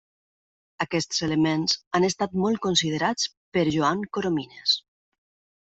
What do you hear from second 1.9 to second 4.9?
han estat molt considerats per Joan Coromines.